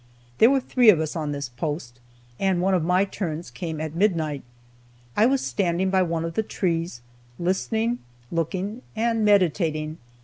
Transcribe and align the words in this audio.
There 0.39 0.49
were 0.49 0.59
three 0.59 0.89
of 0.89 0.99
us 0.99 1.15
on 1.15 1.31
this 1.31 1.47
post, 1.47 1.99
and 2.39 2.59
one 2.59 2.73
of 2.73 2.83
my 2.83 3.05
turns 3.05 3.51
came 3.51 3.79
at 3.79 3.93
midnight. 3.93 4.41
I 5.15 5.27
was 5.27 5.45
standing 5.45 5.91
by 5.91 6.01
one 6.01 6.25
of 6.25 6.33
the 6.33 6.41
trees, 6.41 7.01
listening, 7.37 7.99
looking, 8.31 8.81
and 8.95 9.23
meditating. 9.23 9.99